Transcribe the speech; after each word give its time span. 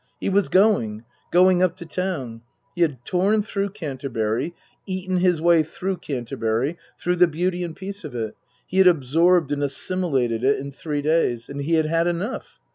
He 0.19 0.29
was 0.29 0.49
going. 0.49 1.03
Going 1.29 1.61
up 1.61 1.77
to 1.77 1.85
town. 1.85 2.41
He 2.73 2.81
had 2.81 3.05
torn 3.05 3.43
through 3.43 3.69
Canterbury, 3.69 4.55
eaten 4.87 5.17
his 5.17 5.39
way 5.39 5.61
through 5.61 5.97
Canterbury, 5.97 6.79
through 6.99 7.17
the 7.17 7.27
beauty 7.27 7.63
and 7.63 7.75
peace 7.75 8.03
of 8.03 8.15
it; 8.15 8.35
he 8.65 8.79
had 8.79 8.87
absorbed 8.87 9.51
and 9.51 9.61
assimi 9.61 10.11
lated 10.11 10.41
it 10.41 10.57
in 10.57 10.71
three 10.71 11.03
days. 11.03 11.49
And 11.49 11.61
he 11.61 11.75
had 11.75 11.85
had 11.85 12.07
enough. 12.07 12.59